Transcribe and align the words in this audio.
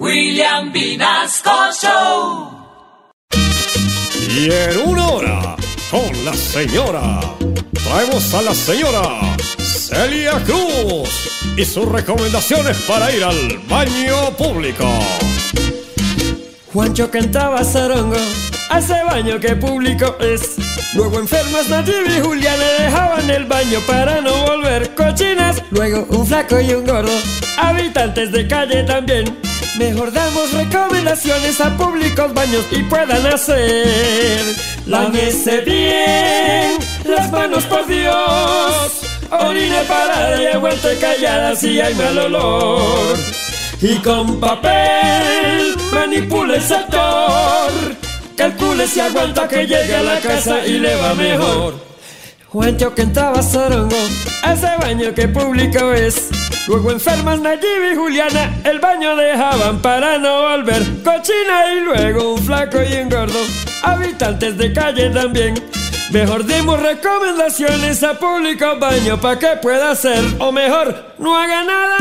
William 0.00 0.72
Vinasco 0.72 1.50
Show. 1.78 2.50
Y 4.30 4.50
en 4.50 4.88
una 4.88 5.06
hora, 5.08 5.56
con 5.90 6.24
la 6.24 6.32
señora, 6.32 7.20
traemos 7.84 8.32
a 8.32 8.40
la 8.40 8.54
señora 8.54 9.36
Celia 9.58 10.42
Cruz 10.46 11.28
y 11.54 11.66
sus 11.66 11.86
recomendaciones 11.86 12.78
para 12.88 13.12
ir 13.14 13.22
al 13.22 13.58
baño 13.68 14.30
público. 14.38 14.88
Juancho 16.72 17.10
cantaba 17.10 17.62
zarongo, 17.62 18.16
hace 18.70 19.04
baño 19.04 19.38
que 19.38 19.54
público 19.54 20.16
es. 20.18 20.56
Luego 20.94 21.18
enfermas 21.18 21.68
Nayib 21.68 22.08
y 22.08 22.20
Juliana 22.22 22.64
dejaban 22.78 23.28
el 23.28 23.44
baño 23.44 23.80
para 23.86 24.22
no 24.22 24.46
volver 24.46 24.94
cochinas. 24.94 25.62
Luego 25.70 26.06
un 26.08 26.26
flaco 26.26 26.58
y 26.58 26.72
un 26.72 26.86
gordo, 26.86 27.12
habitantes 27.58 28.32
de 28.32 28.48
calle 28.48 28.82
también. 28.84 29.49
Mejor 29.78 30.12
damos 30.12 30.52
recomendaciones 30.52 31.60
a 31.60 31.76
públicos 31.76 32.34
baños 32.34 32.64
y 32.70 32.82
puedan 32.82 33.26
hacer. 33.26 34.42
Lámese 34.86 35.60
bien 35.60 36.78
las 37.04 37.30
manos 37.30 37.64
por 37.64 37.86
Dios. 37.86 39.00
Orine 39.30 39.82
parada 39.86 40.42
y 40.42 40.46
aguante 40.46 40.96
callada 41.00 41.54
si 41.54 41.80
hay 41.80 41.94
mal 41.94 42.18
olor. 42.18 43.16
Y 43.80 43.94
con 43.96 44.40
papel 44.40 45.76
manipula 45.92 46.56
el 46.56 46.62
sector. 46.62 47.70
Calcule 48.36 48.86
si 48.86 49.00
aguanta 49.00 49.46
que 49.46 49.66
llegue 49.66 49.94
a 49.94 50.02
la 50.02 50.18
casa 50.18 50.66
y 50.66 50.78
le 50.78 50.96
va 50.96 51.14
mejor. 51.14 51.89
Juancho 52.52 52.92
que 52.92 53.02
entraba 53.02 53.40
zarongo, 53.42 53.96
ese 54.44 54.76
baño 54.80 55.14
que 55.14 55.28
público 55.28 55.92
es. 55.92 56.30
Luego 56.66 56.90
enfermas 56.90 57.40
Nayib 57.40 57.92
y 57.92 57.94
Juliana, 57.94 58.58
el 58.64 58.80
baño 58.80 59.14
dejaban 59.14 59.80
para 59.80 60.18
no 60.18 60.48
volver. 60.48 60.82
Cochina 61.04 61.72
y 61.72 61.80
luego 61.80 62.34
un 62.34 62.42
flaco 62.42 62.78
y 62.82 62.94
un 62.96 63.08
gordo, 63.08 63.38
habitantes 63.84 64.58
de 64.58 64.72
calle 64.72 65.10
también. 65.10 65.54
Mejor 66.10 66.44
dimos 66.44 66.82
recomendaciones 66.82 68.02
a 68.02 68.14
público 68.14 68.76
baño 68.80 69.20
para 69.20 69.38
que 69.38 69.56
pueda 69.62 69.92
hacer, 69.92 70.24
o 70.40 70.50
mejor, 70.50 71.14
no 71.18 71.36
haga 71.36 71.62
nada. 71.62 71.96